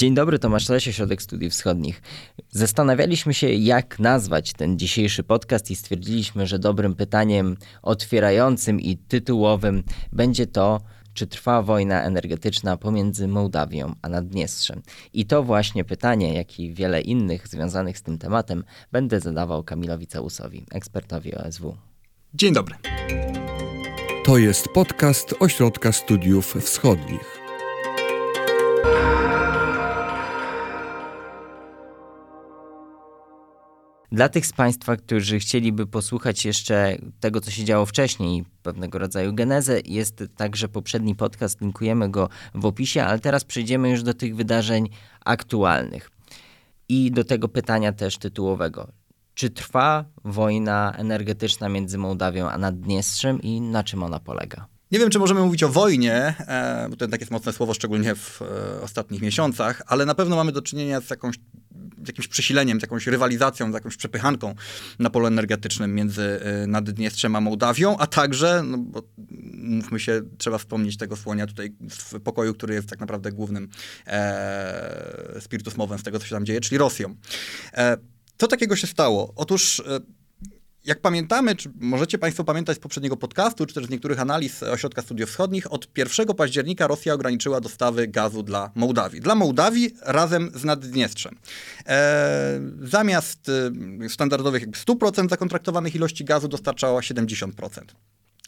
[0.00, 2.02] Dzień dobry, Tomasz Lesie, Środek Studiów Wschodnich.
[2.50, 9.82] Zastanawialiśmy się, jak nazwać ten dzisiejszy podcast i stwierdziliśmy, że dobrym pytaniem otwierającym i tytułowym
[10.12, 10.80] będzie to,
[11.14, 14.82] czy trwa wojna energetyczna pomiędzy Mołdawią a Naddniestrzem.
[15.12, 20.06] I to właśnie pytanie, jak i wiele innych związanych z tym tematem, będę zadawał Kamilowi
[20.06, 21.76] Całusowi, ekspertowi OSW.
[22.34, 22.74] Dzień dobry.
[24.24, 27.40] To jest podcast Ośrodka Studiów Wschodnich.
[34.12, 39.34] Dla tych z Państwa, którzy chcieliby posłuchać jeszcze tego, co się działo wcześniej, pewnego rodzaju
[39.34, 44.36] genezę, jest także poprzedni podcast, linkujemy go w opisie, ale teraz przejdziemy już do tych
[44.36, 44.88] wydarzeń
[45.24, 46.10] aktualnych
[46.88, 48.88] i do tego pytania też tytułowego.
[49.34, 54.66] Czy trwa wojna energetyczna między Mołdawią a Naddniestrzem i na czym ona polega?
[54.92, 58.14] Nie wiem, czy możemy mówić o wojnie, e, bo to tak jest mocne słowo, szczególnie
[58.14, 61.36] w e, ostatnich miesiącach, ale na pewno mamy do czynienia z jakąś
[62.08, 64.54] jakimś przesileniem, z jakąś rywalizacją, z jakąś przepychanką
[64.98, 69.02] na polu energetycznym między e, Naddniestrzem a Mołdawią, a także, no bo
[69.54, 73.68] mówmy się, trzeba wspomnieć tego słonia tutaj w pokoju, który jest tak naprawdę głównym
[74.06, 77.16] e, spiritus mowem z tego, co się tam dzieje, czyli Rosją.
[77.74, 77.96] E,
[78.38, 79.32] co takiego się stało?
[79.36, 80.00] Otóż e,
[80.84, 85.02] jak pamiętamy, czy możecie Państwo pamiętać z poprzedniego podcastu, czy też z niektórych analiz Ośrodka
[85.02, 89.20] Studiów Wschodnich, od 1 października Rosja ograniczyła dostawy gazu dla Mołdawii.
[89.20, 91.38] Dla Mołdawii razem z Naddniestrzem.
[91.86, 93.48] E, zamiast
[94.04, 97.50] e, standardowych 100% zakontraktowanych ilości gazu dostarczała 70%.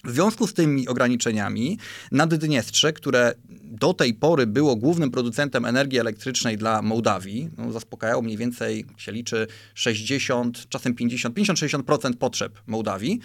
[0.04, 1.78] W związku z tymi ograniczeniami
[2.12, 8.36] Naddniestrze, które do tej pory było głównym producentem energii elektrycznej dla Mołdawii, no, zaspokajało mniej
[8.36, 13.20] więcej, się liczy, 60, czasem 50, 50-60% potrzeb Mołdawii,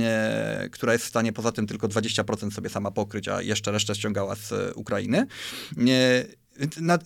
[0.00, 3.94] e, która jest w stanie poza tym tylko 20% sobie sama pokryć, a jeszcze resztę
[3.94, 5.26] ściągała z Ukrainy.
[5.78, 6.41] E,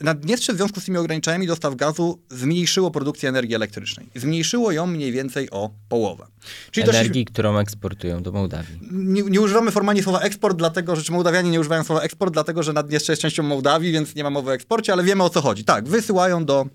[0.01, 4.07] Naddniestrze w związku z tymi ograniczeniami dostaw gazu zmniejszyło produkcję energii elektrycznej.
[4.15, 6.27] Zmniejszyło ją mniej więcej o połowę.
[6.71, 8.79] Czyli energii, którą eksportują do Mołdawii.
[8.93, 12.63] Nie, nie, używamy formalnie słowa eksport, dlatego że czy Mołdawianie nie używają słowa eksport, dlatego
[12.63, 15.41] że Naddniestrze jest częścią Mołdawii, więc nie ma mowy o eksporcie, ale wiemy o co
[15.41, 15.65] chodzi.
[15.65, 16.67] Tak, wysyłają do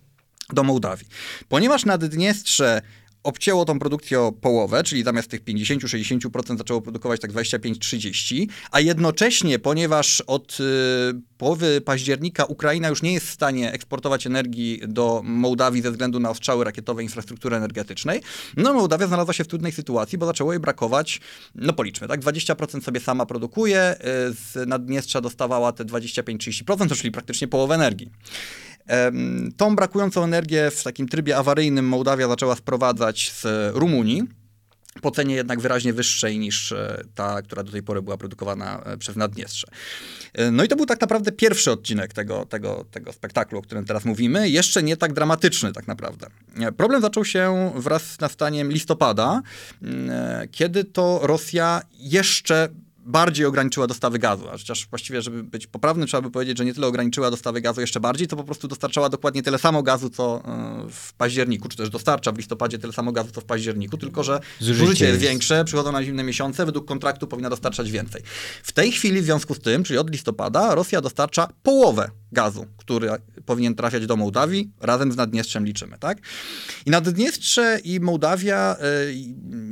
[0.53, 1.07] do Mołdawii.
[1.49, 2.81] Ponieważ Naddniestrze
[3.23, 9.59] obcięło tą produkcję o połowę, czyli zamiast tych 50-60% zaczęło produkować tak 25-30%, a jednocześnie,
[9.59, 10.63] ponieważ od y,
[11.37, 16.29] połowy października Ukraina już nie jest w stanie eksportować energii do Mołdawii ze względu na
[16.29, 18.21] ostrzały rakietowe infrastruktury energetycznej,
[18.57, 21.21] no Mołdawia znalazła się w trudnej sytuacji, bo zaczęło jej brakować,
[21.55, 27.47] no policzmy, tak, 20% sobie sama produkuje, y, z Naddniestrza dostawała te 25-30%, czyli praktycznie
[27.47, 28.11] połowę energii.
[29.57, 34.27] Tą brakującą energię w takim trybie awaryjnym Mołdawia zaczęła sprowadzać z Rumunii
[35.01, 38.97] po cenie jednak wyraźnie wyższej niż e, ta, która do tej pory była produkowana e,
[38.97, 39.67] przez Naddniestrze.
[40.33, 43.85] E, no i to był tak naprawdę pierwszy odcinek tego, tego, tego spektaklu, o którym
[43.85, 46.27] teraz mówimy, jeszcze nie tak dramatyczny tak naprawdę.
[46.77, 49.41] Problem zaczął się wraz z nastaniem listopada,
[50.51, 52.69] kiedy to Rosja jeszcze
[53.05, 56.73] bardziej ograniczyła dostawy gazu, a chociaż właściwie, żeby być poprawnym, trzeba by powiedzieć, że nie
[56.73, 60.43] tyle ograniczyła dostawy gazu jeszcze bardziej, to po prostu dostarczała dokładnie tyle samo gazu, co
[60.45, 64.23] e, w październiku, czy też dostarcza w listopadzie tyle samo gazu, co w październiku, tylko
[64.23, 68.21] że zużycie, zużycie jest większe, przychodzą na zimne miesiące, według kontraktu powinna dostarczać więcej.
[68.63, 73.09] W tej chwili w związku z tym, czyli od listopada, Rosja dostarcza połowę gazu, który
[73.45, 76.17] powinien trafiać do Mołdawii, razem z Naddniestrzem liczymy, tak?
[76.85, 78.85] I Naddniestrze i Mołdawia, e,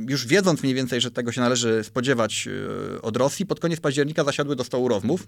[0.08, 4.24] już wiedząc mniej więcej, że tego się należy spodziewać e, od Rosji, pod koniec października
[4.24, 5.26] zasiadły do stołu rozmów.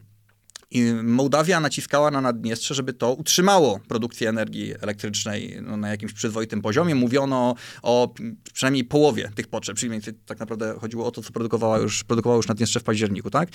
[0.74, 6.62] I Mołdawia naciskała na Naddniestrze, żeby to utrzymało produkcję energii elektrycznej no, na jakimś przyzwoitym
[6.62, 6.94] poziomie.
[6.94, 8.14] Mówiono o
[8.52, 12.48] przynajmniej połowie tych potrzeb, czyli tak naprawdę chodziło o to, co produkowała już, produkowało już
[12.48, 13.30] Naddniestrze w październiku.
[13.30, 13.48] Tak?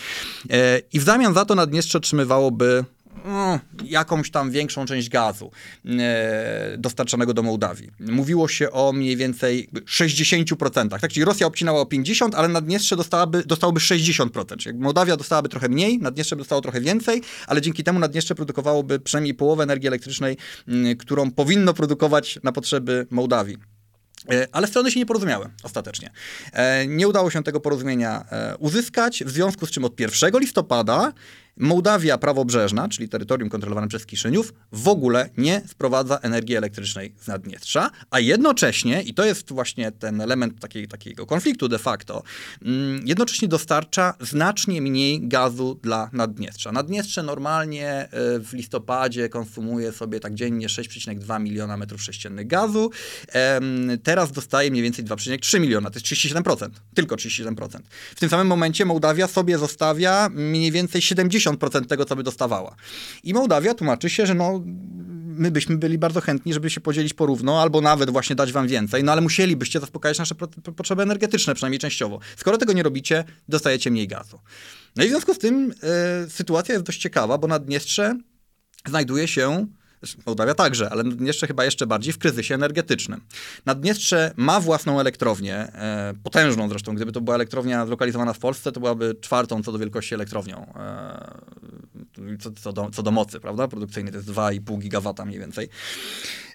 [0.50, 2.86] E, I w zamian za to Naddniestrze otrzymywałoby
[3.84, 5.52] jakąś tam większą część gazu
[5.86, 7.92] e, dostarczanego do Mołdawii.
[8.00, 10.90] Mówiło się o mniej więcej 60%.
[10.90, 11.12] Tak?
[11.12, 14.58] Czyli Rosja obcinała o 50%, ale Naddniestrze dostałaby, dostałoby 60%.
[14.58, 19.00] Czyli Mołdawia dostałaby trochę mniej, Naddniestrze by dostało trochę więcej, ale dzięki temu Naddniestrze produkowałoby
[19.00, 20.38] przynajmniej połowę energii elektrycznej,
[21.00, 23.58] którą powinno produkować na potrzeby Mołdawii.
[24.32, 26.12] E, ale strony się nie porozumiały ostatecznie.
[26.54, 28.26] E, nie udało się tego porozumienia
[28.60, 31.14] uzyskać, w związku z czym od 1 listopada
[31.58, 37.92] Mołdawia prawobrzeżna, czyli terytorium kontrolowane przez Kiszyniów, w ogóle nie sprowadza energii elektrycznej z Naddniestrza,
[38.12, 42.24] a jednocześnie, i to jest właśnie ten element takiej, takiego konfliktu de facto,
[42.62, 46.72] mm, jednocześnie dostarcza znacznie mniej gazu dla Naddniestrza.
[46.72, 52.92] Naddniestrze normalnie e, w listopadzie konsumuje sobie tak dziennie 6,2 miliona metrów sześciennych gazu,
[54.04, 57.80] teraz dostaje mniej więcej 2,3 miliona, to jest 37%, tylko 37%.
[58.16, 62.76] W tym samym momencie Mołdawia sobie zostawia mniej więcej 70 50% tego, co by dostawała.
[63.24, 64.64] I Mołdawia tłumaczy się, że no,
[65.26, 69.04] my byśmy byli bardzo chętni, żeby się podzielić porówno, albo nawet właśnie dać wam więcej,
[69.04, 70.36] no ale musielibyście zaspokajać nasze
[70.76, 72.20] potrzeby energetyczne, przynajmniej częściowo.
[72.38, 74.40] Skoro tego nie robicie, dostajecie mniej gazu.
[74.96, 75.72] No i w związku z tym
[76.26, 78.16] y, sytuacja jest dość ciekawa, bo Naddniestrze
[78.86, 79.68] znajduje się
[80.26, 83.22] Mołdawia także, ale Naddniestrze chyba jeszcze bardziej w kryzysie energetycznym.
[83.66, 86.96] Naddniestrze ma własną elektrownię, e, potężną zresztą.
[86.96, 90.74] Gdyby to była elektrownia zlokalizowana w Polsce, to byłaby czwartą co do wielkości elektrownią.
[90.76, 93.68] E, co, co, do, co do mocy, prawda?
[93.68, 95.70] Produkcyjnej to jest 2,5 gigawata mniej więcej.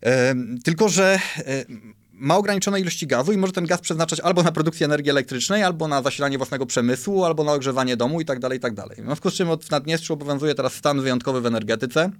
[0.02, 0.34] E,
[0.64, 1.64] tylko, że e,
[2.12, 5.88] ma ograniczone ilości gazu i może ten gaz przeznaczać albo na produkcję energii elektrycznej, albo
[5.88, 8.96] na zasilanie własnego przemysłu, albo na ogrzewanie domu i tak dalej, i tak dalej.
[9.02, 12.10] W związku z czym w Naddniestrzu obowiązuje teraz stan wyjątkowy w energetyce.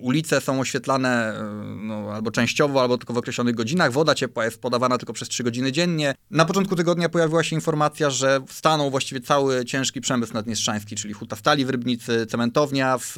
[0.00, 1.34] Ulice są oświetlane
[1.76, 3.92] no, albo częściowo, albo tylko w określonych godzinach.
[3.92, 6.14] Woda ciepła jest podawana tylko przez 3 godziny dziennie.
[6.30, 11.36] Na początku tygodnia pojawiła się informacja, że stanął właściwie cały ciężki przemysł naddniestrzański, czyli huta
[11.36, 13.16] stali w Rybnicy, cementownia w,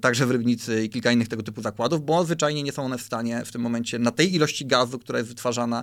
[0.00, 3.02] także w Rybnicy i kilka innych tego typu zakładów, bo zwyczajnie nie są one w
[3.02, 5.82] stanie w tym momencie na tej ilości gazu, która jest wytwarzana,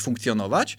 [0.00, 0.76] funkcjonować.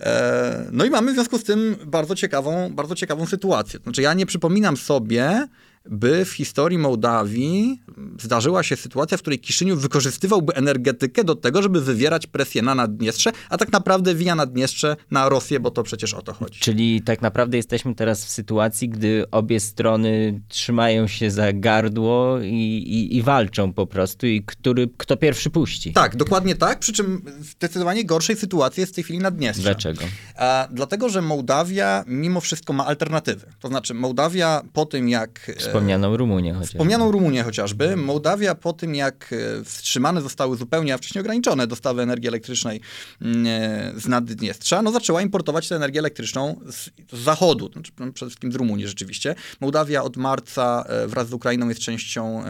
[0.00, 3.80] E, no i mamy w związku z tym bardzo ciekawą, bardzo ciekawą sytuację.
[3.82, 5.48] Znaczy ja nie przypominam sobie,
[5.90, 7.82] by w historii Mołdawii
[8.20, 13.32] zdarzyła się sytuacja, w której Kiszyniów wykorzystywałby energetykę do tego, żeby wywierać presję na Naddniestrze,
[13.48, 16.60] a tak naprawdę wija Naddniestrze na Rosję, bo to przecież o to chodzi.
[16.60, 22.48] Czyli tak naprawdę jesteśmy teraz w sytuacji, gdy obie strony trzymają się za gardło i,
[22.86, 25.92] i, i walczą po prostu i który, kto pierwszy puści.
[25.92, 29.62] Tak, dokładnie tak, przy czym w zdecydowanie gorszej sytuacji jest w tej chwili Naddniestrze.
[29.62, 30.00] Dlaczego?
[30.36, 33.46] A, dlatego, że Mołdawia mimo wszystko ma alternatywy.
[33.60, 36.78] To znaczy Mołdawia po tym, jak e, Wspomnianą Rumunię chociażby.
[36.78, 37.96] Wspomnianą Rumunię chociażby.
[37.96, 42.80] Mołdawia po tym, jak e, wstrzymane zostały zupełnie, a wcześniej ograniczone dostawy energii elektrycznej
[43.20, 46.90] mm, e, z Naddniestrza, no zaczęła importować tę energię elektryczną z,
[47.22, 49.34] zachodu, znaczy no, przede wszystkim z Rumunii rzeczywiście.
[49.60, 52.44] Mołdawia od marca e, wraz z Ukrainą jest częścią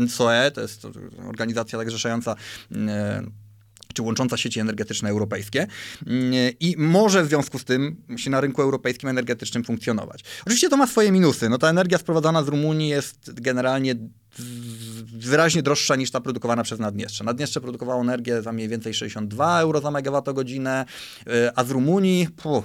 [0.00, 0.86] NSOE, to jest
[1.28, 2.36] organizacja tak zrzeszająca
[3.94, 5.66] czy łącząca sieci energetyczne europejskie
[6.06, 10.24] mm, i może w związku z tym się na rynku europejskim energetycznym funkcjonować.
[10.46, 11.48] Oczywiście to ma swoje minusy.
[11.48, 13.94] No, ta energia sprowadzana z Rumunii jest generalnie
[15.18, 17.24] wyraźnie droższa niż ta produkowana przez Naddniestrze.
[17.24, 20.84] Naddniestrze produkowało energię za mniej więcej 62 euro za megawattogodzinę,
[21.26, 22.28] y, a z Rumunii...
[22.36, 22.64] Puh,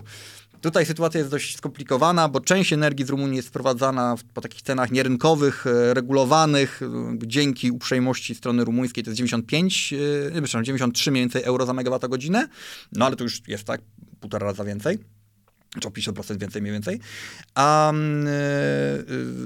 [0.66, 4.92] Tutaj sytuacja jest dość skomplikowana, bo część energii z Rumunii jest sprowadzana po takich cenach
[4.92, 6.82] nierynkowych, e, regulowanych.
[6.82, 6.88] E,
[7.26, 12.48] dzięki uprzejmości strony rumuńskiej to jest 95, nie, przepraszam, 93 mniej więcej euro za megawattogodzinę.
[12.92, 13.82] No ale to już jest tak,
[14.20, 15.15] półtora raza więcej
[15.82, 17.00] czy o 50% więcej mniej więcej,
[17.56, 17.94] a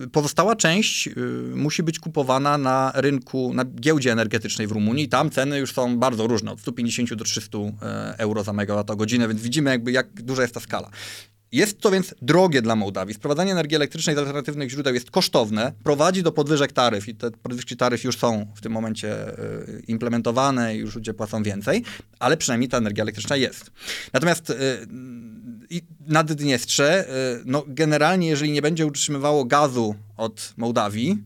[0.04, 1.16] y, pozostała część y,
[1.56, 5.10] musi być kupowana na rynku, na giełdzie energetycznej w Rumunii.
[5.10, 7.58] Tam ceny już są bardzo różne, od 150 do 300
[8.18, 10.90] euro za megawattogodzinę, więc widzimy jakby jak duża jest ta skala.
[11.52, 13.16] Jest to więc drogie dla Mołdawii.
[13.16, 17.78] Sprowadzanie energii elektrycznej z alternatywnych źródeł jest kosztowne, prowadzi do podwyżek taryf i te podwyżki
[17.78, 19.16] taryf już są w tym momencie
[19.88, 21.84] implementowane i już ludzie płacą więcej,
[22.20, 23.72] ale przynajmniej ta energia elektryczna jest.
[24.14, 24.54] Natomiast
[25.70, 27.10] i Naddniestrze,
[27.40, 31.18] y, no generalnie jeżeli nie będzie utrzymywało gazu od Mołdawii,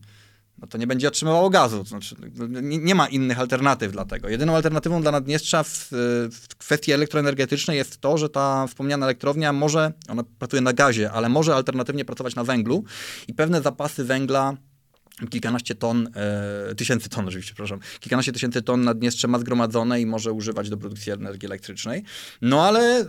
[0.64, 1.84] no to nie będzie otrzymywało gazu.
[1.84, 2.16] znaczy,
[2.48, 4.28] nie, nie, ma innych alternatyw dla tego.
[4.28, 5.88] Jedyną alternatywą dla Naddniestrza w,
[6.30, 11.28] w, kwestii elektroenergetycznej jest to, że ta wspomniana elektrownia może, ona pracuje na gazie, ale
[11.28, 12.84] może alternatywnie pracować na węglu
[13.28, 14.56] i pewne zapasy węgla
[15.30, 20.32] kilkanaście ton, e, tysięcy ton oczywiście, przepraszam, kilkanaście tysięcy ton Naddniestrze ma zgromadzone i może
[20.32, 22.04] używać do produkcji energii elektrycznej.
[22.42, 23.06] No ale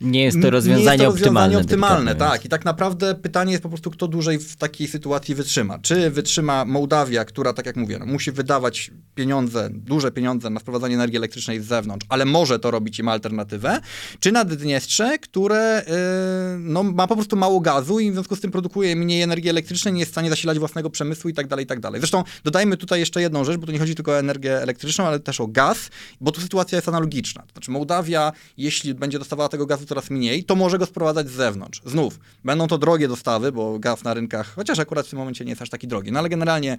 [0.00, 2.14] nie jest to rozwiązanie nie jest to rozwiązanie optymalne.
[2.14, 2.44] tak.
[2.44, 5.78] I tak naprawdę pytanie jest po prostu, kto dłużej w takiej sytuacji wytrzyma.
[5.78, 10.94] Czy wytrzyma Mołdawia, która, tak jak mówię, no, musi wydawać pieniądze, duże pieniądze na sprowadzanie
[10.94, 13.80] energii elektrycznej z zewnątrz, ale może to robić i ma alternatywę,
[14.20, 18.50] czy Naddniestrze, które yy, no, ma po prostu mało gazu i w związku z tym
[18.50, 21.66] produkuje mniej energii elektrycznej, nie jest w stanie zasilać własnego przemysłu i tak dalej, i
[21.66, 22.00] tak dalej.
[22.00, 25.20] Zresztą dodajmy tutaj jeszcze jedną rzecz, bo tu nie chodzi tylko o energię elektryczną, ale
[25.20, 27.42] też o gaz, bo tu sytuacja jest analogiczna.
[27.42, 31.32] To znaczy Mołdawia, jeśli będzie dostawała tego gazu coraz mniej, to może go sprowadzać z
[31.32, 31.82] zewnątrz.
[31.84, 35.50] Znów, będą to drogie dostawy, bo gaz na rynkach, chociaż akurat w tym momencie nie
[35.50, 36.76] jest aż taki drogi, no ale generalnie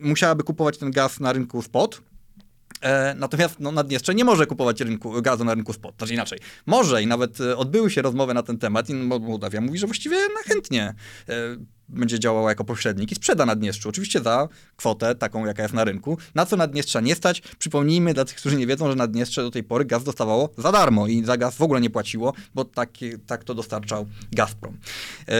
[0.00, 2.00] musiałaby kupować ten gaz na rynku spot,
[2.80, 5.94] E, natomiast no, Naddniestrze nie może kupować rynku, gazu na rynku spot.
[5.98, 6.38] Znaczy inaczej.
[6.66, 10.16] Może i nawet e, odbyły się rozmowy na ten temat i Mołdawia mówi, że właściwie
[10.16, 10.94] na chętnie
[11.28, 11.34] e,
[11.88, 13.88] będzie działała jako pośrednik i sprzeda Naddniestrzu.
[13.88, 16.18] Oczywiście za kwotę taką, jaka jest na rynku.
[16.34, 17.42] Na co Naddniestrza nie stać?
[17.58, 21.06] Przypomnijmy dla tych, którzy nie wiedzą, że Naddniestrze do tej pory gaz dostawało za darmo
[21.06, 22.90] i za gaz w ogóle nie płaciło, bo tak,
[23.26, 24.76] tak to dostarczał Gazprom.
[25.28, 25.32] E,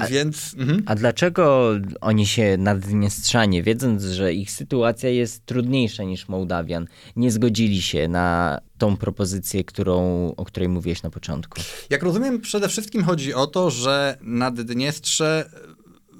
[0.00, 0.54] a, więc...
[0.58, 0.82] Mhm.
[0.86, 1.70] A dlaczego
[2.00, 8.58] oni się Naddniestrzanie, wiedząc, że ich sytuacja jest trudniejsza niż Mołdawian, nie zgodzili się na
[8.78, 11.60] tą propozycję, którą, o której mówiłeś na początku?
[11.90, 15.50] Jak rozumiem, przede wszystkim chodzi o to, że Naddniestrze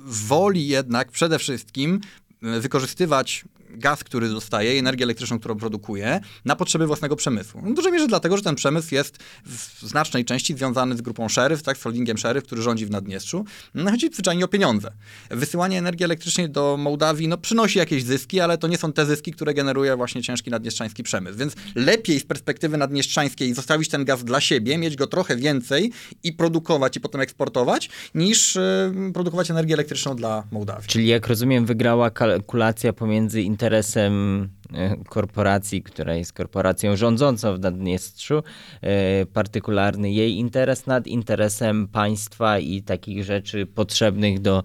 [0.04, 2.00] woli jednak przede wszystkim
[2.42, 7.60] wykorzystywać gaz, który dostaje, i energię elektryczną, którą produkuje, na potrzeby własnego przemysłu.
[7.60, 11.62] W dużej mierze dlatego, że ten przemysł jest w znacznej części związany z grupą szeryf,
[11.62, 13.44] tak, z holdingiem szeryf, który rządzi w Naddniestrzu.
[13.74, 14.92] No, chodzi zwyczajnie o pieniądze.
[15.30, 19.32] Wysyłanie energii elektrycznej do Mołdawii no, przynosi jakieś zyski, ale to nie są te zyski,
[19.32, 21.38] które generuje właśnie ciężki naddniestrzański przemysł.
[21.38, 26.32] Więc lepiej z perspektywy naddniestrzańskiej zostawić ten gaz dla siebie, mieć go trochę więcej i
[26.32, 30.88] produkować i potem eksportować, niż y, produkować energię elektryczną dla Mołdawii.
[30.88, 38.42] Czyli jak rozumiem, wygrała kalkulacja pomiędzy interesem e, korporacji, która jest korporacją rządzącą w Naddniestrzu,
[38.82, 44.62] e, partykularny jej interes nad interesem państwa i takich rzeczy potrzebnych do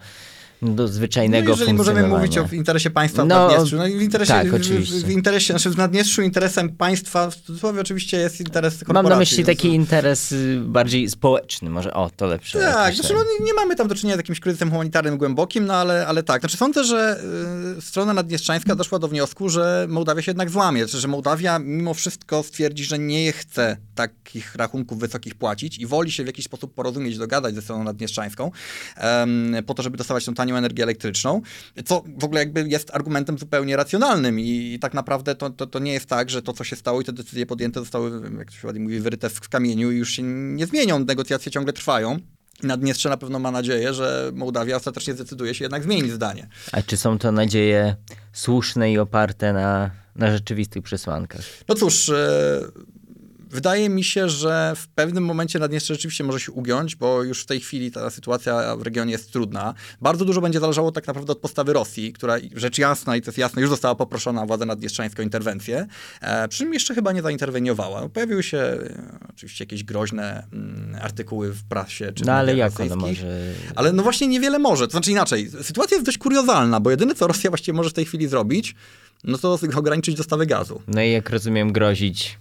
[0.62, 4.33] do zwyczajnego no jeżeli możemy mówić o interesie państwa w No, Naddniestrzu, no w interesie,
[4.33, 5.07] tak, w, w, oczywiście.
[5.07, 9.03] w interesie, znaczy w Naddniestrzu interesem państwa, w cudzysłowie oczywiście jest interes korporacji.
[9.03, 12.59] Mam na myśli więc- taki interes y, bardziej społeczny, może o, to lepsze.
[12.59, 16.07] Tak, znaczy no, nie- mamy tam do czynienia z jakimś kryzysem humanitarnym głębokim, no ale,
[16.07, 16.41] ale tak.
[16.41, 17.19] Znaczy sądzę, że
[17.77, 21.93] y, strona naddniestrzańska doszła do wniosku, że Mołdawia się jednak złamie, znaczy, że Mołdawia mimo
[21.93, 26.74] wszystko stwierdzi, że nie chce takich rachunków wysokich płacić i woli się w jakiś sposób
[26.74, 28.51] porozumieć, dogadać ze stroną naddniestrzańską
[29.65, 31.41] po to, żeby dostawać tą tanią energię elektryczną,
[31.85, 35.79] co w ogóle jakby jest argumentem zupełnie racjonalnym i, i tak naprawdę to, to, to
[35.79, 38.57] nie jest tak, że to, co się stało i te decyzje podjęte zostały, jak to
[38.57, 42.19] się ładnie mówi, wyryte w kamieniu i już się nie zmienią, negocjacje ciągle trwają.
[42.63, 46.47] Naddniestrze na pewno ma nadzieję, że Mołdawia ostatecznie zdecyduje się jednak zmienić zdanie.
[46.71, 47.95] A czy są to nadzieje
[48.33, 51.41] słuszne i oparte na, na rzeczywistych przesłankach?
[51.67, 52.59] No cóż, e,
[53.49, 57.45] wydaje mi się, że w pewnym momencie Naddniestrze rzeczywiście może się ugiąć, bo już w
[57.45, 59.73] tej chwili ta sytuacja w regionie jest trudna.
[60.01, 63.37] Bardzo dużo będzie zależało tak naprawdę od postawy Rosji, która rzecz jasna i to jest
[63.37, 65.87] jasne, już została poproszona o władzę naddniestrzańską o interwencję,
[66.21, 68.09] e, przy czym jeszcze chyba nie zainterweniowała.
[68.09, 72.11] Pojawiły się e, oczywiście jakieś groźne mm, artykuły w prasie.
[72.13, 73.01] Czy No ale jak rosyjskich.
[73.01, 73.53] może...
[73.75, 74.87] Ale no właśnie niewiele może.
[74.87, 78.05] To znaczy inaczej, sytuacja jest dość kuriozalna, bo jedyne co Rosja właściwie może w tej
[78.05, 78.75] chwili zrobić,
[79.23, 80.81] no to ograniczyć dostawy gazu.
[80.87, 82.37] No i jak rozumiem grozić...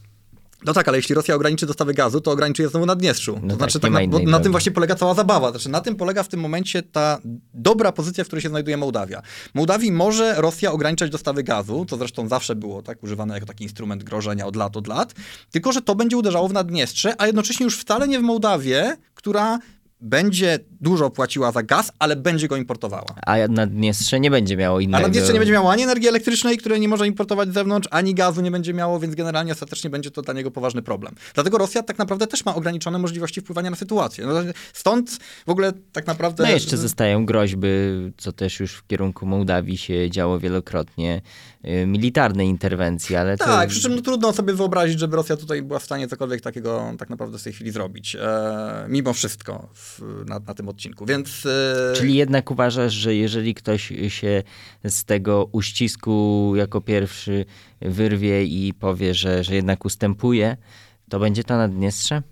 [0.65, 3.33] No tak, ale jeśli Rosja ograniczy dostawy gazu, to ograniczy je znowu na Dniestrzu.
[3.33, 5.51] No to tak, znaczy, tak ma na, na tym właśnie polega cała zabawa.
[5.51, 7.19] Znaczy, na tym polega w tym momencie ta
[7.55, 9.23] dobra pozycja, w której się znajduje Mołdawia.
[9.55, 14.05] Mołdawii może Rosja ograniczać dostawy gazu, co zresztą zawsze było tak używane jako taki instrument
[14.05, 15.15] grożenia od lat, od lat,
[15.51, 19.59] tylko że to będzie uderzało w Naddniestrze, a jednocześnie już wcale nie w Mołdawię, która
[20.05, 23.15] będzie dużo płaciła za gaz, ale będzie go importowała.
[23.27, 25.03] A Naddniestrze nie będzie miało A innego...
[25.03, 28.41] Naddniestrze nie będzie miało ani energii elektrycznej, której nie może importować z zewnątrz, ani gazu
[28.41, 31.15] nie będzie miało, więc generalnie ostatecznie będzie to dla niego poważny problem.
[31.35, 34.27] Dlatego Rosja tak naprawdę też ma ograniczone możliwości wpływania na sytuację.
[34.27, 34.35] No,
[34.73, 36.45] stąd w ogóle tak naprawdę...
[36.45, 37.69] No jeszcze zostają groźby,
[38.17, 41.23] co też już w kierunku Mołdawii się działo wielokrotnie,
[41.65, 43.45] y, militarne interwencje, ale to...
[43.45, 46.93] Tak, przy czym no, trudno sobie wyobrazić, żeby Rosja tutaj była w stanie cokolwiek takiego
[46.99, 48.17] tak naprawdę w tej chwili zrobić.
[48.17, 49.69] E, mimo wszystko
[49.99, 51.47] w, na, na tym odcinku, więc...
[51.47, 54.43] E, Czyli jednak uważasz, że jeżeli ktoś się
[54.85, 57.45] z tego uścisku jako pierwszy
[57.81, 60.57] wyrwie i powie, że, że jednak ustępuje,
[61.09, 62.23] to będzie to Naddniestrze?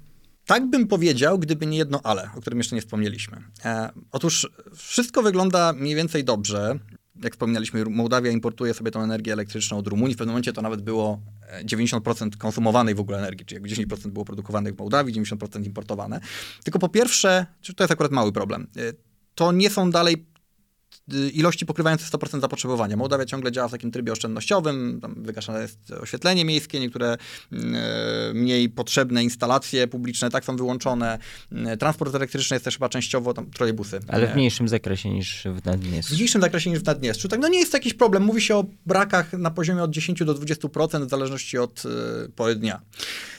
[0.47, 3.37] Tak bym powiedział, gdyby nie jedno ale, o którym jeszcze nie wspomnieliśmy.
[3.65, 6.79] E, otóż wszystko wygląda mniej więcej dobrze.
[7.23, 10.15] Jak wspominaliśmy, Mołdawia importuje sobie tą energię elektryczną od Rumunii.
[10.15, 14.09] W pewnym momencie to nawet było e, 90% konsumowanej w ogóle energii, czyli jakby 10%
[14.09, 16.21] było produkowanych w Mołdawii, 90% importowane.
[16.65, 18.93] Tylko po pierwsze, to jest akurat mały problem, e,
[19.35, 20.27] to nie są dalej
[21.33, 22.97] ilości pokrywające 100% zapotrzebowania.
[22.97, 27.17] Mołdawia ciągle działa w takim trybie oszczędnościowym, tam wygaszane jest oświetlenie miejskie, niektóre
[27.53, 27.59] e,
[28.35, 31.19] mniej potrzebne instalacje publiczne tak są wyłączone.
[31.53, 34.01] Mm, Transport elektryczny jest też chyba częściowo, tam trolejbusy.
[34.09, 36.15] Ale w mniejszym zakresie niż w w Naddniestrzu.
[36.15, 37.29] mniejszym zakresie niż w Naddniestrzu.
[37.29, 38.23] Tak, no nie jest to jakiś problem.
[38.23, 41.89] Mówi się o brakach na poziomie od 10 do 20% w zależności od y,
[42.37, 42.81] pory dnia.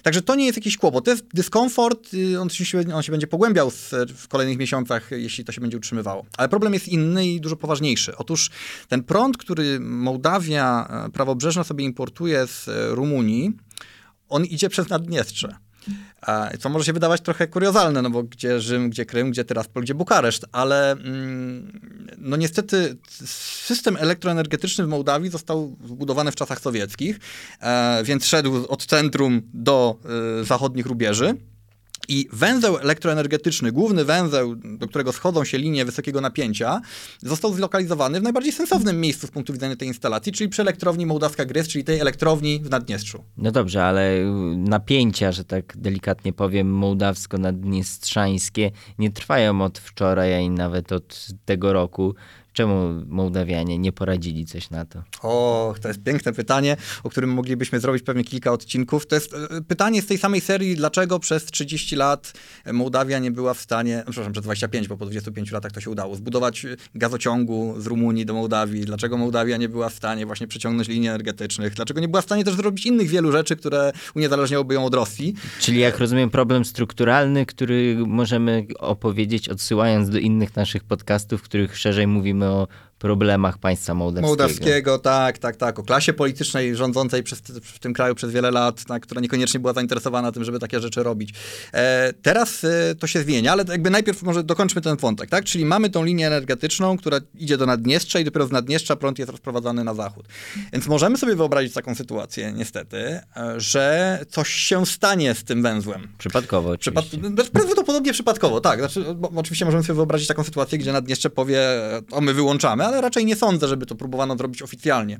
[0.03, 1.05] Także to nie jest jakiś kłopot.
[1.05, 3.71] To jest dyskomfort, y, on, się, on się będzie pogłębiał
[4.15, 6.25] w kolejnych miesiącach, jeśli to się będzie utrzymywało.
[6.37, 8.17] Ale problem jest inny i dużo poważniejszy.
[8.17, 8.49] Otóż
[8.87, 13.51] ten prąd, który Mołdawia e, prawobrzeżna sobie importuje z e, Rumunii,
[14.29, 15.55] on idzie przez Naddniestrze.
[16.27, 19.83] E, Co może się wydawać trochę kuriozalne, no bo gdzie Rzym, gdzie Krym, gdzie Tyraspol,
[19.83, 21.81] gdzie Bukareszt, ale mm,
[22.17, 22.97] no niestety
[23.65, 27.19] system elektroenergetyczny w Mołdawii został zbudowany w czasach sowieckich,
[28.03, 29.95] więc szedł od centrum do
[30.43, 31.35] zachodnich rubieży.
[32.07, 36.81] I węzeł elektroenergetyczny, główny węzeł, do którego schodzą się linie wysokiego napięcia,
[37.21, 41.45] został zlokalizowany w najbardziej sensownym miejscu z punktu widzenia tej instalacji, czyli przy elektrowni Mołdawska
[41.45, 43.23] Gryz, czyli tej elektrowni w Naddniestrzu.
[43.37, 44.25] No dobrze, ale
[44.57, 52.15] napięcia, że tak delikatnie powiem, mołdawsko-naddniestrzańskie nie trwają od wczoraj, ani nawet od tego roku.
[52.53, 55.03] Czemu Mołdawianie nie poradzili coś na to?
[55.21, 59.07] O, to jest piękne pytanie, o którym moglibyśmy zrobić pewnie kilka odcinków.
[59.07, 62.33] To jest e, pytanie z tej samej serii, dlaczego przez 30 lat
[62.73, 66.15] Mołdawia nie była w stanie, przepraszam, przez 25, bo po 25 latach to się udało,
[66.15, 68.85] zbudować gazociągu z Rumunii do Mołdawii.
[68.85, 71.73] Dlaczego Mołdawia nie była w stanie właśnie przeciągnąć linii energetycznych?
[71.73, 75.33] Dlaczego nie była w stanie też zrobić innych wielu rzeczy, które uniezależniałyby ją od Rosji?
[75.59, 81.77] Czyli jak rozumiem problem strukturalny, który możemy opowiedzieć odsyłając do innych naszych podcastów, w których
[81.77, 82.67] szerzej mówimy o
[83.03, 84.27] problemach państwa mołdawskiego.
[84.27, 85.79] Mołdawskiego, tak, tak, tak.
[85.79, 89.73] O klasie politycznej rządzącej przez, w tym kraju przez wiele lat, tak, która niekoniecznie była
[89.73, 91.33] zainteresowana tym, żeby takie rzeczy robić.
[91.73, 95.45] E, teraz e, to się zmienia, ale jakby najpierw może dokończmy ten wątek, tak?
[95.45, 99.31] Czyli mamy tą linię energetyczną, która idzie do Naddniestrza i dopiero z Naddniestrza prąd jest
[99.31, 100.25] rozprowadzany na zachód.
[100.73, 103.21] Więc możemy sobie wyobrazić taką sytuację, niestety, e,
[103.57, 106.07] że coś się stanie z tym węzłem.
[106.17, 107.17] Przypadkowo oczywiście.
[107.17, 108.79] Przypad prawdopodobnie przypadkowo, tak.
[108.79, 109.05] Znaczy,
[109.35, 111.59] oczywiście możemy sobie wyobrazić taką sytuację, gdzie Naddniestrze powie,
[112.11, 115.15] o my wyłączamy, ale raczej nie sądzę, żeby to próbowano zrobić oficjalnie.
[115.15, 115.19] E,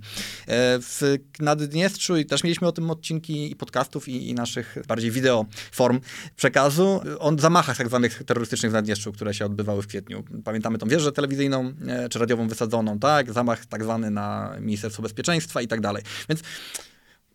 [0.80, 5.46] w Naddniestrzu i też mieliśmy o tym odcinki i podcastów i, i naszych bardziej wideo
[5.72, 6.00] form
[6.36, 10.24] przekazu o zamachach tak zwanych terrorystycznych w Naddniestrzu, które się odbywały w kwietniu.
[10.44, 13.34] Pamiętamy tą wieżę telewizyjną e, czy radiową wysadzoną, tak?
[13.34, 16.04] Zamach tak zwany na Ministerstwo Bezpieczeństwa i tak dalej.
[16.30, 16.42] Więc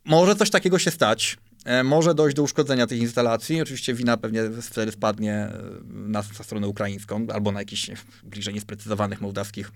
[0.04, 1.36] może coś takiego się stać.
[1.64, 3.62] E, może dojść do uszkodzenia tych instalacji.
[3.62, 5.48] Oczywiście wina pewnie wtedy spadnie
[5.84, 7.90] na, na stronę ukraińską albo na jakichś
[8.22, 9.70] bliżej niesprecyzowanych mołdawskich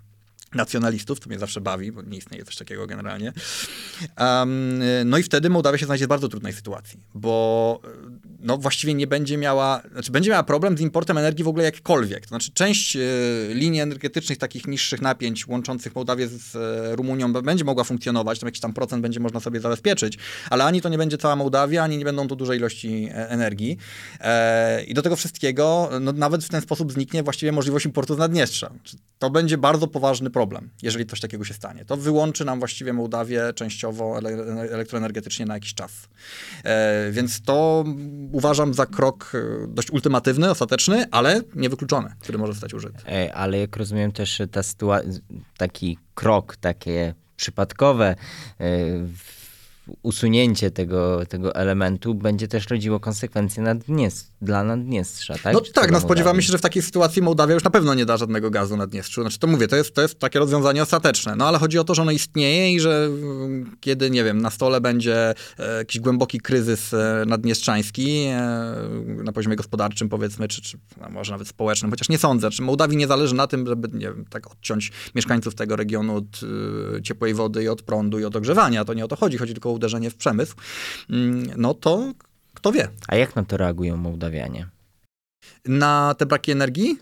[0.54, 3.32] nacjonalistów, to mnie zawsze bawi, bo nie istnieje coś takiego generalnie.
[4.20, 7.80] Um, no i wtedy Mołdawia się znajdzie w bardzo trudnej sytuacji, bo
[8.42, 12.22] no, właściwie nie będzie miała, znaczy będzie miała problem z importem energii w ogóle jakkolwiek.
[12.22, 13.00] To znaczy część y,
[13.54, 18.60] linii energetycznych takich niższych napięć łączących Mołdawię z y, Rumunią będzie mogła funkcjonować, tam jakiś
[18.60, 20.18] tam procent będzie można sobie zabezpieczyć,
[20.50, 23.78] ale ani to nie będzie cała Mołdawia, ani nie będą to duże ilości e, energii.
[24.20, 28.18] E, I do tego wszystkiego no, nawet w ten sposób zniknie właściwie możliwość importu z
[28.18, 28.70] Naddniestrza.
[29.18, 31.84] To będzie bardzo poważny problem problem, jeżeli coś takiego się stanie.
[31.84, 34.18] To wyłączy nam właściwie Mołdawię częściowo
[34.70, 35.92] elektroenergetycznie na jakiś czas.
[36.64, 37.84] E, więc to
[38.32, 42.98] uważam za krok e, dość ultimatywny, ostateczny, ale niewykluczony, który może zostać użyty.
[43.08, 44.60] E, ale jak rozumiem też ta
[45.56, 48.16] taki krok, takie przypadkowe
[50.02, 55.54] usunięcie tego, tego elementu będzie też rodziło konsekwencje Naddniest dla Naddniestrza, tak?
[55.54, 58.06] No Czy tak, no spodziewamy się, że w takiej sytuacji Mołdawia już na pewno nie
[58.06, 59.20] da żadnego gazu Naddniestrzu.
[59.20, 61.94] Znaczy to mówię, to jest, to jest takie rozwiązanie ostateczne, no ale chodzi o to,
[61.94, 66.40] że ono istnieje i że mm, kiedy, nie wiem, na stole będzie e, jakiś głęboki
[66.40, 68.40] kryzys e, naddniestrzański e,
[69.06, 70.78] na poziomie gospodarczym powiedzmy, czy, czy
[71.10, 74.24] może nawet społecznym, chociaż nie sądzę, czy Mołdawii nie zależy na tym, żeby, nie wiem,
[74.30, 76.40] tak odciąć mieszkańców tego regionu od
[77.02, 78.84] ciepłej wody i od prądu i od ogrzewania.
[78.84, 80.54] To nie o to chodzi, chodzi tylko o uderzenie w przemysł,
[81.10, 82.12] mm, no to
[82.54, 82.88] kto wie.
[83.08, 84.68] A jak na to reagują Mołdawianie?
[85.66, 86.98] Na te braki energii?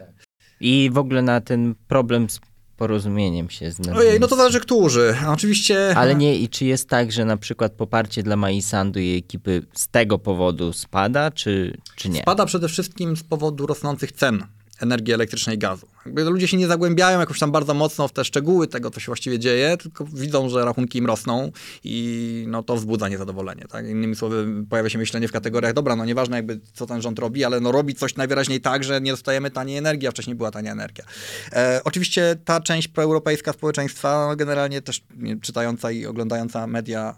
[0.60, 2.40] I w ogóle na ten problem z
[2.76, 5.16] porozumieniem się z Ojej, no to zależy którzy.
[5.28, 5.96] Oczywiście...
[5.96, 9.88] Ale nie, i czy jest tak, że na przykład poparcie dla Maisandu i ekipy z
[9.88, 12.20] tego powodu spada, czy, czy nie?
[12.20, 14.46] Spada przede wszystkim z powodu rosnących cen
[14.80, 15.86] energii elektrycznej i gazu.
[16.06, 19.06] Jakby ludzie się nie zagłębiają jakoś tam bardzo mocno w te szczegóły tego, co się
[19.06, 21.52] właściwie dzieje, tylko widzą, że rachunki im rosną
[21.84, 23.64] i no to wzbudza niezadowolenie.
[23.68, 23.86] Tak?
[23.86, 27.44] Innymi słowy, pojawia się myślenie w kategoriach, dobra, no nieważne jakby co ten rząd robi,
[27.44, 30.72] ale no robi coś najwyraźniej tak, że nie dostajemy taniej energii, a wcześniej była tania
[30.72, 31.04] energia.
[31.52, 35.02] E, oczywiście ta część proeuropejska społeczeństwa, no generalnie też
[35.42, 37.16] czytająca i oglądająca media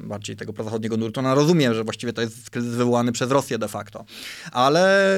[0.00, 3.58] e, bardziej tego prozachodniego nurtu, ona rozumie, że właściwie to jest kryzys wywołany przez Rosję
[3.58, 4.04] de facto.
[4.52, 5.16] Ale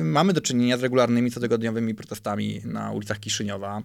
[0.00, 2.31] y, mamy do czynienia z regularnymi cotygodniowymi protestami
[2.64, 3.82] na ulicach Kiszyniowa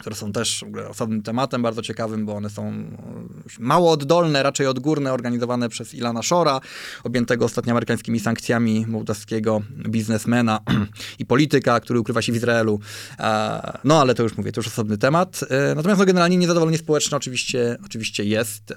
[0.00, 2.84] które są też osobnym tematem bardzo ciekawym, bo one są e,
[3.58, 6.60] mało oddolne, raczej odgórne, organizowane przez Ilana Shora,
[7.04, 10.60] objętego ostatnio amerykańskimi sankcjami mołdawskiego biznesmena
[11.18, 12.80] i polityka, który ukrywa się w Izraelu.
[13.18, 15.40] E, no ale to już mówię, to już osobny temat.
[15.50, 18.74] E, natomiast no, generalnie niezadowolenie społeczne oczywiście, oczywiście jest.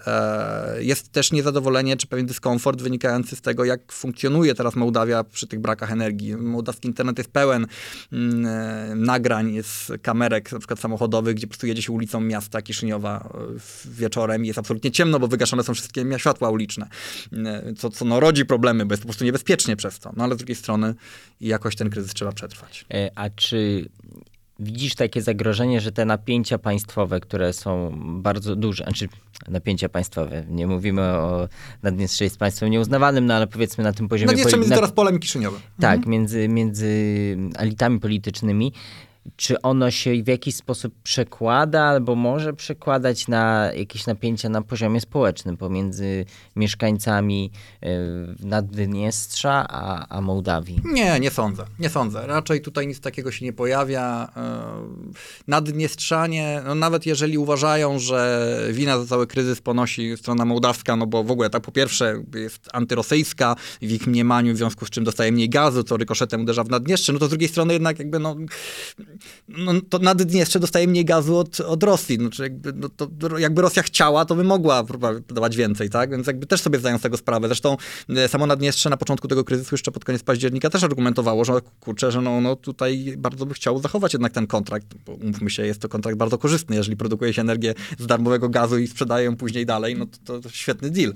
[0.80, 5.60] Jest też niezadowolenie, czy pewien dyskomfort wynikający z tego, jak funkcjonuje teraz Mołdawia przy tych
[5.60, 6.36] brakach energii.
[6.36, 7.68] Mołdawski internet jest pełen
[8.12, 13.30] mm, nagrań, jest kamerek, na przykład samochodów gdzie po prostu jedzie się ulicą miasta Kiszyniowa
[13.34, 16.88] e, wieczorem i jest absolutnie ciemno, bo wygaszone są wszystkie światła uliczne,
[17.34, 20.14] e, co, co no, rodzi problemy, bo jest po prostu niebezpiecznie przez to.
[20.18, 20.96] No ale z drugiej strony
[21.42, 22.86] jakoś ten kryzys trzeba przetrwać.
[22.94, 23.90] E, a czy
[24.62, 29.08] widzisz takie zagrożenie, że te napięcia państwowe, które są bardzo duże, znaczy
[29.48, 31.48] napięcia państwowe, nie mówimy o
[31.84, 34.28] Naddniestrze jest państwem nieuznawanym, no ale powiedzmy na tym poziomie...
[34.28, 35.60] Naddniestrze między teraz polem Kiszyniowa.
[35.80, 36.12] Tak, mhm.
[36.12, 36.88] między, między
[37.56, 38.74] elitami politycznymi,
[39.36, 45.02] czy ono się w jakiś sposób przekłada albo może przekładać na jakieś napięcia na poziomie
[45.02, 47.52] społecznym pomiędzy mieszkańcami
[47.84, 47.88] y,
[48.40, 50.82] Naddniestrza a, a Mołdawii?
[50.84, 51.66] Nie, nie sądzę.
[51.80, 52.28] Nie sądzę.
[52.28, 54.32] Raczej tutaj nic takiego się nie pojawia.
[55.08, 61.08] Y, Naddniestrzanie, no nawet jeżeli uważają, że wina za cały kryzys ponosi strona mołdawska, no
[61.08, 65.04] bo w ogóle tak po pierwsze jest antyrosyjska w ich mniemaniu, w związku z czym
[65.04, 68.20] dostaje mniej gazu, co rykoszetem uderza w Naddniestrze, no to z drugiej strony jednak jakby
[68.20, 68.36] no
[69.48, 72.16] no, to Naddniestrze dostaje mniej gazu od, od Rosji.
[72.16, 74.84] Znaczy jakby, no, to, jakby Rosja chciała, to by mogła
[75.28, 76.12] dawać więcej, tak?
[76.12, 77.48] Więc jakby też sobie zdają z tego sprawę.
[77.48, 77.78] Zresztą
[78.10, 82.12] e, samo Naddniestrze na początku tego kryzysu, jeszcze pod koniec października, też argumentowało, że kurczę,
[82.12, 85.82] że no, no tutaj bardzo by chciało zachować jednak ten kontrakt, bo umówmy się, jest
[85.82, 86.76] to kontrakt bardzo korzystny.
[86.76, 90.50] Jeżeli produkuje się energię z darmowego gazu i sprzedaje ją później dalej, no to, to,
[90.50, 91.14] świetny deal.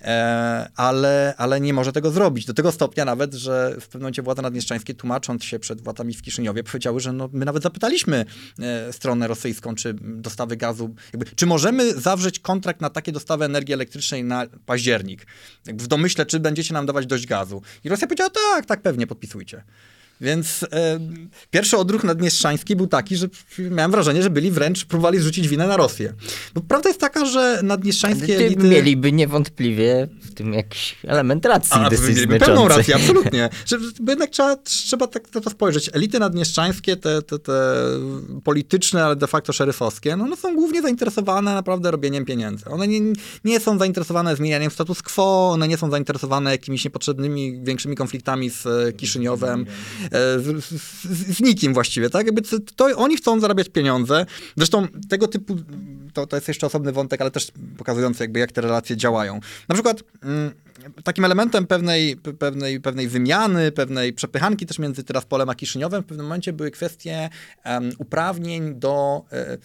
[0.00, 2.46] E, ale, ale nie może tego zrobić.
[2.46, 6.22] Do tego stopnia nawet, że w pewnym momencie władze naddniestrzańskie, tłumacząc się przed władami w
[6.22, 8.24] Kiszyniowie, powiedziały, że no, my nawet zapytaliśmy
[8.58, 13.74] e, stronę rosyjską, czy dostawy gazu, jakby, czy możemy zawrzeć kontrakt na takie dostawy energii
[13.74, 15.26] elektrycznej na październik.
[15.66, 17.62] w domyśle, czy będziecie nam dawać dość gazu.
[17.84, 19.62] I Rosja powiedziała, tak, tak, pewnie, podpisujcie.
[20.20, 21.00] Więc e,
[21.50, 23.28] pierwszy odruch naddniestrzański był taki, że
[23.58, 26.14] miałem wrażenie, że byli wręcz próbowali zrzucić winę na Rosję.
[26.54, 28.68] Bo prawda jest taka, że naddniestrzańskie elity...
[28.68, 33.48] Mieliby niewątpliwie w tym jakiś element racji A, mieliby pełną rację, absolutnie.
[33.66, 35.90] że, bo jednak trzeba, trzeba tak na to spojrzeć.
[35.92, 37.52] Elity naddniestrzańskie, te, te, te
[38.44, 42.64] polityczne, ale de facto szeryfowskie, no one są głównie zainteresowane naprawdę robieniem pieniędzy.
[42.64, 43.00] One nie,
[43.44, 48.66] nie są zainteresowane zmienianiem status quo, one nie są zainteresowane jakimiś niepotrzebnymi, większymi konfliktami z
[48.96, 49.66] Kiszyniowem.
[50.12, 50.64] E, z,
[51.36, 52.26] z, nikim właściwie, tak?
[52.26, 54.26] Jakby to, to, oni chcą zarabiać pieniądze.
[54.56, 55.56] Zresztą tego typu,
[56.12, 59.40] to, to jest jeszcze osobny wątek, ale też pokazujący jakby jak te relacje działają.
[59.68, 60.52] Na przykład mm,
[61.04, 66.26] takim elementem pewnej, pewnej, pewnej wymiany, pewnej przepychanki też między Tyraspolem a Kiszyniowem w pewnym
[66.26, 67.30] momencie były kwestie
[67.64, 69.58] um, uprawnień do, e,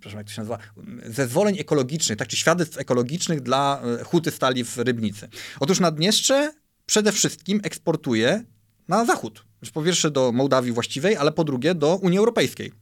[0.00, 0.58] proszę jak to się nazywa,
[1.04, 5.28] zezwoleń ekologicznych, tak, czy świadectw ekologicznych dla e, huty stali w Rybnicy.
[5.60, 6.52] Otóż Naddniestrze
[6.86, 8.44] przede wszystkim eksportuje
[8.88, 9.49] na zachód.
[9.74, 12.72] Po pierwsze do Mołdawii właściwej, ale po drugie do Unii Europejskiej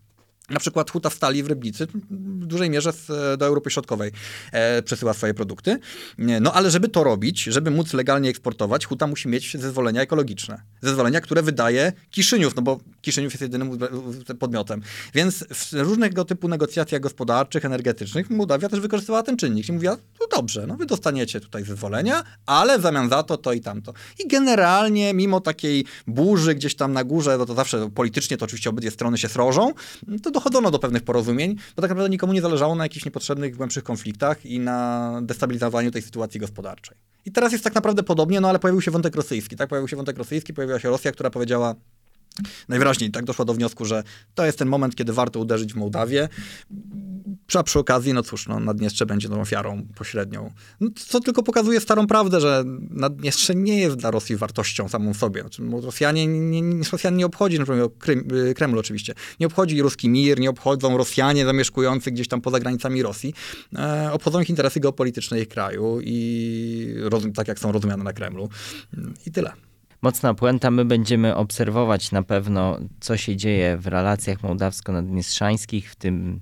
[0.50, 2.92] na przykład Huta Stali w Rybnicy w dużej mierze
[3.38, 4.12] do Europy Środkowej
[4.52, 5.78] e, przesyła swoje produkty.
[6.18, 10.62] No ale żeby to robić, żeby móc legalnie eksportować, Huta musi mieć zezwolenia ekologiczne.
[10.82, 13.78] Zezwolenia, które wydaje Kiszyniów, no bo Kiszyniów jest jedynym
[14.38, 14.82] podmiotem.
[15.14, 19.68] Więc w różnego typu negocjacjach gospodarczych, energetycznych Mołdawia też wykorzystywała ten czynnik.
[19.68, 23.52] I mówiła, no dobrze, no wy dostaniecie tutaj zezwolenia, ale w zamian za to to
[23.52, 23.92] i tamto.
[24.18, 28.70] I generalnie, mimo takiej burzy gdzieś tam na górze, bo to zawsze politycznie to oczywiście
[28.70, 29.72] obydwie strony się srożą,
[30.22, 33.84] to dochodzono do pewnych porozumień, bo tak naprawdę nikomu nie zależało na jakichś niepotrzebnych, głębszych
[33.84, 36.96] konfliktach i na destabilizowaniu tej sytuacji gospodarczej.
[37.24, 39.68] I teraz jest tak naprawdę podobnie, no ale pojawił się wątek rosyjski, tak?
[39.68, 41.74] Pojawił się wątek rosyjski, pojawiła się Rosja, która powiedziała,
[42.68, 44.02] najwyraźniej tak doszła do wniosku, że
[44.34, 46.28] to jest ten moment, kiedy warto uderzyć w Mołdawię.
[47.54, 50.52] A przy okazji, no cóż, no, Naddniestrze będzie tą ofiarą pośrednią.
[50.80, 55.16] No, co tylko pokazuje starą prawdę, że Naddniestrze nie jest dla Rosji wartością samą w
[55.16, 55.40] sobie.
[55.40, 57.90] Znaczy, Rosjanie nie, nie, Rosjan nie obchodzi, na przykład
[58.32, 63.02] y, Kreml oczywiście, nie obchodzi ruski mir, nie obchodzą Rosjanie zamieszkujący gdzieś tam poza granicami
[63.02, 63.34] Rosji.
[63.78, 66.94] E, obchodzą ich interesy geopolityczne ich kraju i
[67.34, 68.48] tak jak są rozumiane na Kremlu.
[69.26, 69.67] I tyle
[70.02, 70.70] mocna puenta.
[70.70, 76.40] My będziemy obserwować na pewno, co się dzieje w relacjach mołdawsko-naddniestrzańskich, w tym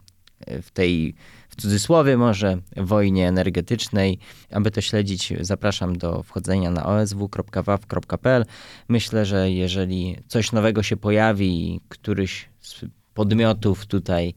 [0.63, 1.15] w tej
[1.49, 4.19] w cudzysłowie może wojnie energetycznej.
[4.53, 8.45] Aby to śledzić, zapraszam do wchodzenia na osw.waw.pl.
[8.89, 14.35] Myślę, że jeżeli coś nowego się pojawi i któryś z podmiotów tutaj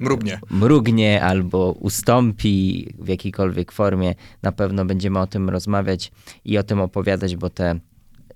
[0.00, 0.40] mrugnie.
[0.50, 6.12] mrugnie albo ustąpi w jakiejkolwiek formie, na pewno będziemy o tym rozmawiać
[6.44, 7.80] i o tym opowiadać, bo te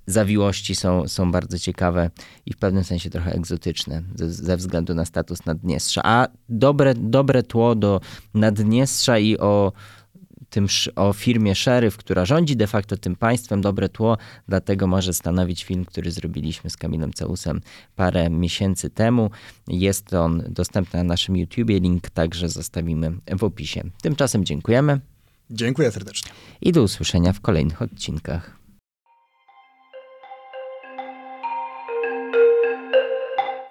[0.06, 2.10] zawiłości są, są bardzo ciekawe
[2.46, 6.00] i w pewnym sensie trochę egzotyczne ze, ze względu na status Naddniestrza.
[6.04, 8.00] A dobre, dobre tło do
[8.34, 9.72] Naddniestrza i o
[10.52, 15.64] tym, o firmie Sheriff, która rządzi de facto tym państwem, dobre tło, dlatego może stanowić
[15.64, 17.60] film, który zrobiliśmy z Kamilem Ceusem
[17.96, 19.30] parę miesięcy temu.
[19.68, 23.82] Jest on dostępny na naszym YouTubie, link także zostawimy w opisie.
[24.02, 25.00] Tymczasem dziękujemy.
[25.50, 26.32] Dziękuję serdecznie.
[26.60, 28.61] I do usłyszenia w kolejnych odcinkach.